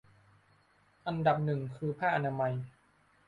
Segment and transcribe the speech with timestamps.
[1.07, 2.53] อันดับหนึ่งคือผ้าอนามัย